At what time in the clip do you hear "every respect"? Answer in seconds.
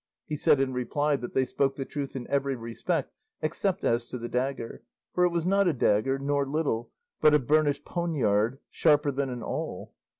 2.27-3.13